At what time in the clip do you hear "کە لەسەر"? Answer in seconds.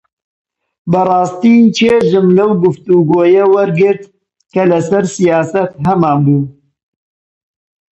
4.53-5.03